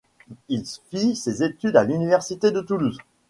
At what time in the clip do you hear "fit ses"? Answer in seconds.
0.89-1.43